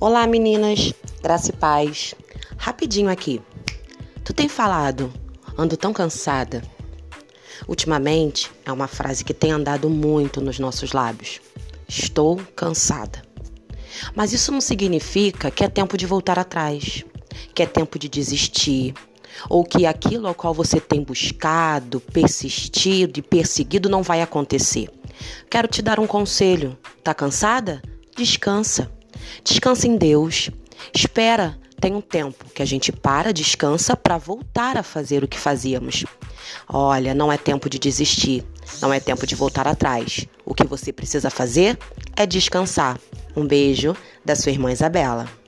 Olá 0.00 0.26
meninas, 0.26 0.92
graça 1.22 1.50
e 1.50 1.52
paz. 1.52 2.14
Rapidinho 2.56 3.08
aqui. 3.08 3.40
Tu 4.24 4.32
tem 4.32 4.48
falado, 4.48 5.12
ando 5.56 5.76
tão 5.76 5.92
cansada. 5.92 6.62
Ultimamente 7.68 8.50
é 8.64 8.72
uma 8.72 8.88
frase 8.88 9.24
que 9.24 9.34
tem 9.34 9.52
andado 9.52 9.88
muito 9.88 10.40
nos 10.40 10.58
nossos 10.58 10.92
lábios. 10.92 11.40
Estou 11.88 12.36
cansada. 12.56 13.22
Mas 14.14 14.32
isso 14.32 14.50
não 14.50 14.60
significa 14.60 15.50
que 15.50 15.62
é 15.62 15.68
tempo 15.68 15.96
de 15.96 16.06
voltar 16.06 16.38
atrás, 16.38 17.04
que 17.54 17.62
é 17.62 17.66
tempo 17.66 17.98
de 17.98 18.08
desistir, 18.08 18.94
ou 19.48 19.62
que 19.62 19.86
aquilo 19.86 20.26
ao 20.26 20.34
qual 20.34 20.52
você 20.52 20.80
tem 20.80 21.02
buscado, 21.02 22.00
persistido 22.00 23.18
e 23.18 23.22
perseguido 23.22 23.88
não 23.88 24.02
vai 24.02 24.20
acontecer. 24.20 24.88
Quero 25.48 25.68
te 25.68 25.80
dar 25.80 26.00
um 26.00 26.06
conselho. 26.06 26.76
Tá 27.04 27.14
cansada? 27.14 27.80
Descansa. 28.16 28.90
Descansa 29.44 29.86
em 29.86 29.96
Deus. 29.96 30.50
Espera, 30.94 31.58
tem 31.80 31.94
um 31.94 32.00
tempo 32.00 32.44
que 32.54 32.62
a 32.62 32.64
gente 32.64 32.92
para, 32.92 33.32
descansa 33.32 33.96
para 33.96 34.16
voltar 34.18 34.76
a 34.76 34.82
fazer 34.82 35.24
o 35.24 35.28
que 35.28 35.38
fazíamos. 35.38 36.04
Olha, 36.68 37.14
não 37.14 37.32
é 37.32 37.36
tempo 37.36 37.68
de 37.68 37.78
desistir, 37.78 38.44
não 38.80 38.92
é 38.92 39.00
tempo 39.00 39.26
de 39.26 39.34
voltar 39.34 39.66
atrás. 39.66 40.26
O 40.44 40.54
que 40.54 40.64
você 40.64 40.92
precisa 40.92 41.30
fazer 41.30 41.78
é 42.16 42.26
descansar. 42.26 42.98
Um 43.36 43.46
beijo 43.46 43.96
da 44.24 44.36
sua 44.36 44.52
irmã 44.52 44.70
Isabela. 44.70 45.41